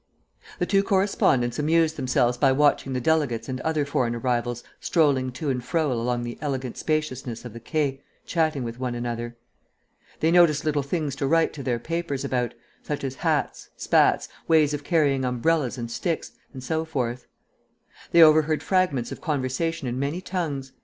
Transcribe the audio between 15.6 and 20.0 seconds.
and sticks, and so forth. They overheard fragments of conversation in